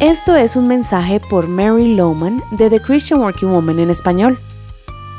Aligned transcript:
Esto 0.00 0.36
es 0.36 0.54
un 0.54 0.68
mensaje 0.68 1.18
por 1.18 1.48
Mary 1.48 1.96
Lowman 1.96 2.40
de 2.52 2.70
The 2.70 2.80
Christian 2.80 3.18
Working 3.18 3.50
Woman 3.50 3.80
en 3.80 3.90
español. 3.90 4.38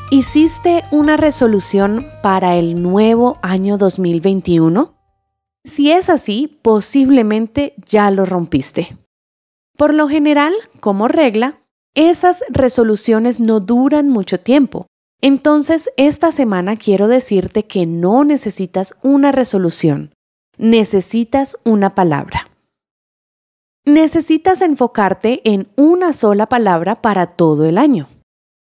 ¿Hiciste 0.09 0.83
una 0.89 1.17
resolución 1.17 2.05
para 2.23 2.55
el 2.55 2.81
nuevo 2.81 3.39
año 3.41 3.77
2021? 3.77 4.93
Si 5.65 5.91
es 5.91 6.09
así, 6.09 6.59
posiblemente 6.61 7.73
ya 7.89 8.09
lo 8.09 8.25
rompiste. 8.25 8.97
Por 9.75 9.93
lo 9.93 10.07
general, 10.07 10.53
como 10.79 11.09
regla, 11.09 11.59
esas 11.93 12.41
resoluciones 12.47 13.41
no 13.41 13.59
duran 13.59 14.07
mucho 14.07 14.39
tiempo. 14.39 14.87
Entonces, 15.21 15.89
esta 15.97 16.31
semana 16.31 16.77
quiero 16.77 17.09
decirte 17.09 17.63
que 17.63 17.85
no 17.85 18.23
necesitas 18.23 18.95
una 19.03 19.33
resolución, 19.33 20.13
necesitas 20.57 21.57
una 21.65 21.95
palabra. 21.95 22.48
Necesitas 23.89 24.61
enfocarte 24.61 25.41
en 25.45 25.67
una 25.75 26.13
sola 26.13 26.45
palabra 26.45 27.01
para 27.01 27.25
todo 27.25 27.65
el 27.65 27.79
año. 27.79 28.07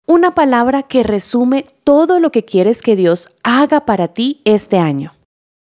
Una 0.06 0.34
palabra 0.34 0.82
que 0.82 1.04
resume 1.04 1.64
todo 1.84 2.20
lo 2.20 2.30
que 2.30 2.44
quieres 2.44 2.82
que 2.82 2.96
Dios 2.96 3.30
haga 3.42 3.86
para 3.86 4.08
ti 4.08 4.42
este 4.44 4.76
año. 4.76 5.14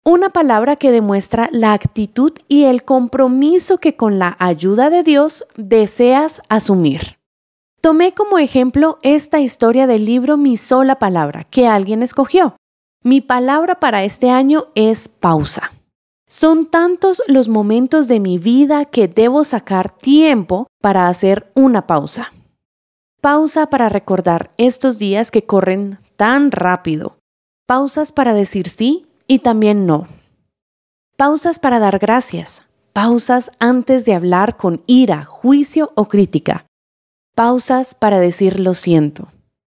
Una 0.05 0.29
palabra 0.29 0.77
que 0.77 0.89
demuestra 0.89 1.49
la 1.51 1.73
actitud 1.73 2.31
y 2.47 2.63
el 2.63 2.85
compromiso 2.85 3.77
que 3.77 3.97
con 3.97 4.19
la 4.19 4.37
ayuda 4.39 4.89
de 4.89 5.03
Dios 5.03 5.43
deseas 5.57 6.41
asumir. 6.47 7.17
Tomé 7.81 8.13
como 8.13 8.39
ejemplo 8.39 8.99
esta 9.01 9.41
historia 9.41 9.85
del 9.85 10.05
libro 10.05 10.37
Mi 10.37 10.55
sola 10.55 10.97
palabra 10.97 11.43
que 11.43 11.67
alguien 11.67 12.03
escogió. 12.03 12.55
Mi 13.03 13.19
palabra 13.19 13.81
para 13.81 14.05
este 14.05 14.29
año 14.29 14.67
es 14.75 15.09
pausa. 15.09 15.73
Son 16.31 16.65
tantos 16.65 17.21
los 17.27 17.49
momentos 17.49 18.07
de 18.07 18.21
mi 18.21 18.37
vida 18.37 18.85
que 18.85 19.09
debo 19.09 19.43
sacar 19.43 19.93
tiempo 19.93 20.67
para 20.79 21.09
hacer 21.09 21.49
una 21.55 21.87
pausa. 21.87 22.31
Pausa 23.19 23.67
para 23.67 23.89
recordar 23.89 24.51
estos 24.55 24.97
días 24.97 25.29
que 25.29 25.45
corren 25.45 25.99
tan 26.15 26.51
rápido. 26.51 27.17
Pausas 27.67 28.13
para 28.13 28.33
decir 28.33 28.69
sí 28.69 29.07
y 29.27 29.39
también 29.39 29.85
no. 29.85 30.07
Pausas 31.17 31.59
para 31.59 31.79
dar 31.79 31.99
gracias. 31.99 32.63
Pausas 32.93 33.51
antes 33.59 34.05
de 34.05 34.13
hablar 34.13 34.55
con 34.55 34.83
ira, 34.87 35.25
juicio 35.25 35.91
o 35.95 36.07
crítica. 36.07 36.65
Pausas 37.35 37.93
para 37.93 38.21
decir 38.21 38.57
lo 38.57 38.73
siento. 38.73 39.27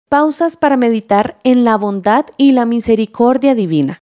Pausas 0.10 0.58
para 0.58 0.76
meditar 0.76 1.38
en 1.44 1.64
la 1.64 1.78
bondad 1.78 2.26
y 2.36 2.54
la 2.54 2.66
misericordia 2.66 3.54
divina. 3.54 4.00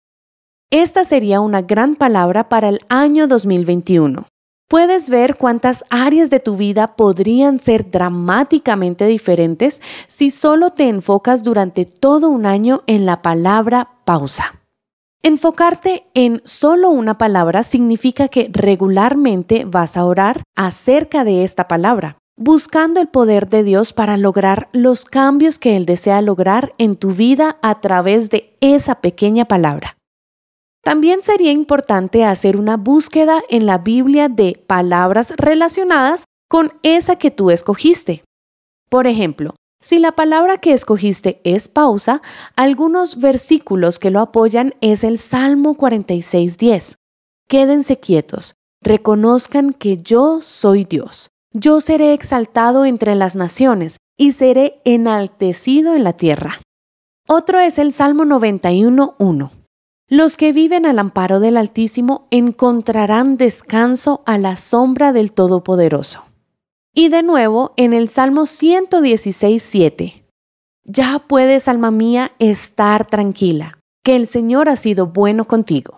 Esta 0.72 1.04
sería 1.04 1.42
una 1.42 1.62
gran 1.62 1.96
palabra 1.96 2.50
para 2.50 2.70
el 2.70 2.82
año 2.90 3.28
2021. 3.28 4.28
Puedes 4.68 5.12
ver 5.12 5.38
cuántas 5.38 5.86
áreas 5.92 6.32
de 6.32 6.40
tu 6.40 6.58
vida 6.58 6.96
podrían 6.96 7.60
ser 7.60 7.92
dramáticamente 7.92 9.06
diferentes 9.06 9.82
si 10.08 10.32
solo 10.32 10.72
te 10.72 10.90
enfocas 10.90 11.44
durante 11.44 11.86
todo 11.86 12.30
un 12.30 12.48
año 12.48 12.82
en 12.88 13.06
la 13.06 13.22
palabra 13.22 13.92
pausa. 14.06 14.60
Enfocarte 15.22 16.08
en 16.16 16.42
solo 16.46 16.90
una 16.90 17.18
palabra 17.18 17.62
significa 17.64 18.28
que 18.28 18.50
regularmente 18.52 19.66
vas 19.66 19.98
a 19.98 20.06
orar 20.06 20.42
acerca 20.56 21.24
de 21.24 21.44
esta 21.44 21.68
palabra, 21.68 22.18
buscando 22.38 23.00
el 23.00 23.08
poder 23.08 23.50
de 23.50 23.64
Dios 23.64 23.94
para 23.94 24.18
lograr 24.18 24.68
los 24.72 25.06
cambios 25.06 25.60
que 25.60 25.78
Él 25.78 25.86
desea 25.86 26.22
lograr 26.22 26.74
en 26.80 26.96
tu 26.96 27.12
vida 27.12 27.58
a 27.62 27.82
través 27.82 28.30
de 28.30 28.56
esa 28.62 28.96
pequeña 28.96 29.46
palabra. 29.46 29.95
También 30.86 31.24
sería 31.24 31.52
importante 31.52 32.24
hacer 32.26 32.58
una 32.58 32.78
búsqueda 32.78 33.42
en 33.50 33.66
la 33.66 33.80
Biblia 33.80 34.30
de 34.30 34.64
palabras 34.68 35.34
relacionadas 35.36 36.26
con 36.48 36.74
esa 36.84 37.16
que 37.16 37.32
tú 37.32 37.50
escogiste. 37.50 38.24
Por 38.88 39.08
ejemplo, 39.08 39.56
si 39.82 39.98
la 39.98 40.12
palabra 40.12 40.60
que 40.60 40.74
escogiste 40.74 41.42
es 41.44 41.68
pausa, 41.68 42.22
algunos 42.56 43.20
versículos 43.20 43.98
que 43.98 44.12
lo 44.12 44.20
apoyan 44.20 44.76
es 44.80 45.04
el 45.04 45.18
Salmo 45.18 45.76
46.10. 45.76 46.98
Quédense 47.48 48.00
quietos, 48.00 48.54
reconozcan 48.84 49.74
que 49.74 49.98
yo 49.98 50.40
soy 50.44 50.84
Dios. 50.84 51.32
Yo 51.52 51.82
seré 51.82 52.14
exaltado 52.14 52.86
entre 52.86 53.16
las 53.16 53.36
naciones 53.36 53.98
y 54.20 54.34
seré 54.34 54.82
enaltecido 54.86 55.96
en 55.96 56.04
la 56.04 56.14
tierra. 56.14 56.62
Otro 57.28 57.60
es 57.60 57.80
el 57.80 57.92
Salmo 57.92 58.24
91.1. 58.24 59.55
Los 60.08 60.38
que 60.38 60.54
viven 60.54 60.86
al 60.86 61.00
amparo 61.00 61.40
del 61.40 61.58
Altísimo 61.58 62.28
encontrarán 62.30 63.38
descanso 63.38 64.22
a 64.28 64.38
la 64.38 64.56
sombra 64.56 65.14
del 65.14 65.32
Todopoderoso. 65.32 66.26
Y 66.94 67.10
de 67.10 67.24
nuevo 67.24 67.74
en 67.76 67.92
el 67.92 68.08
Salmo 68.08 68.46
116, 68.46 69.64
7. 69.64 70.26
Ya 70.84 71.24
puedes, 71.28 71.68
alma 71.68 71.90
mía, 71.90 72.34
estar 72.38 73.08
tranquila, 73.08 73.80
que 74.04 74.16
el 74.16 74.28
Señor 74.28 74.70
ha 74.70 74.76
sido 74.76 75.08
bueno 75.08 75.48
contigo. 75.48 75.98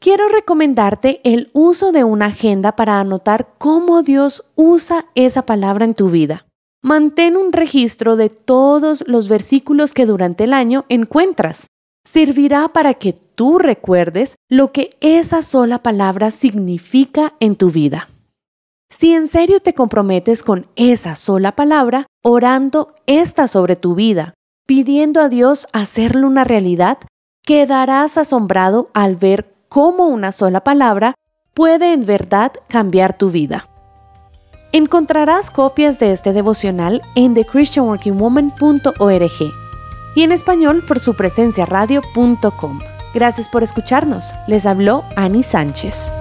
Quiero 0.00 0.26
recomendarte 0.26 1.20
el 1.22 1.50
uso 1.52 1.92
de 1.92 2.02
una 2.02 2.26
agenda 2.26 2.74
para 2.74 2.98
anotar 2.98 3.54
cómo 3.58 4.02
Dios 4.02 4.44
usa 4.56 5.06
esa 5.14 5.46
palabra 5.46 5.84
en 5.84 5.94
tu 5.94 6.10
vida. 6.10 6.46
Mantén 6.82 7.36
un 7.36 7.52
registro 7.52 8.16
de 8.16 8.28
todos 8.28 9.04
los 9.06 9.28
versículos 9.28 9.94
que 9.94 10.04
durante 10.04 10.44
el 10.44 10.52
año 10.52 10.84
encuentras 10.88 11.68
servirá 12.04 12.68
para 12.68 12.94
que 12.94 13.12
tú 13.12 13.58
recuerdes 13.58 14.36
lo 14.48 14.72
que 14.72 14.96
esa 15.00 15.42
sola 15.42 15.82
palabra 15.82 16.30
significa 16.30 17.34
en 17.40 17.56
tu 17.56 17.70
vida. 17.70 18.08
Si 18.90 19.12
en 19.12 19.28
serio 19.28 19.58
te 19.58 19.74
comprometes 19.74 20.42
con 20.42 20.66
esa 20.76 21.16
sola 21.16 21.56
palabra, 21.56 22.06
orando 22.22 22.94
esta 23.06 23.48
sobre 23.48 23.76
tu 23.76 23.94
vida, 23.94 24.34
pidiendo 24.66 25.20
a 25.20 25.28
Dios 25.28 25.66
hacerlo 25.72 26.28
una 26.28 26.44
realidad, 26.44 26.98
quedarás 27.42 28.16
asombrado 28.18 28.90
al 28.94 29.16
ver 29.16 29.52
cómo 29.68 30.06
una 30.06 30.30
sola 30.30 30.62
palabra 30.62 31.14
puede 31.54 31.92
en 31.92 32.06
verdad 32.06 32.52
cambiar 32.68 33.18
tu 33.18 33.30
vida. 33.30 33.68
Encontrarás 34.72 35.50
copias 35.50 35.98
de 35.98 36.12
este 36.12 36.32
devocional 36.32 37.02
en 37.14 37.34
thechristianworkingwoman.org 37.34 39.63
y 40.14 40.22
en 40.22 40.32
español 40.32 40.84
por 40.86 40.98
su 40.98 41.14
presencia 41.14 41.64
radio.com. 41.64 42.80
Gracias 43.14 43.48
por 43.48 43.62
escucharnos. 43.62 44.34
Les 44.46 44.66
habló 44.66 45.04
Ani 45.16 45.42
Sánchez. 45.42 46.12